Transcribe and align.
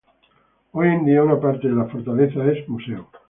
Hoy 0.71 0.87
en 0.87 1.05
día, 1.05 1.21
una 1.21 1.39
parte 1.39 1.67
de 1.69 1.75
la 1.75 1.85
fortaleza 1.85 2.43
es 2.51 2.67
museo. 2.67 3.11